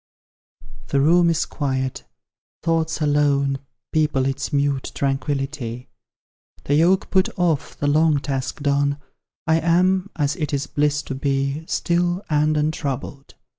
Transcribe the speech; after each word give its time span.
The 0.87 0.99
room 0.99 1.29
is 1.29 1.45
quiet, 1.45 2.05
thoughts 2.63 3.01
alone 3.01 3.59
People 3.93 4.25
its 4.25 4.51
mute 4.51 4.91
tranquillity; 4.95 5.89
The 6.63 6.73
yoke 6.73 7.11
put 7.11 7.29
off, 7.37 7.77
the 7.77 7.85
long 7.85 8.17
task 8.19 8.63
done, 8.63 8.97
I 9.45 9.59
am, 9.59 10.09
as 10.15 10.35
it 10.37 10.55
is 10.55 10.65
bliss 10.65 11.03
to 11.03 11.13
be, 11.13 11.65
Still 11.67 12.25
and 12.31 12.57
untroubled. 12.57 13.35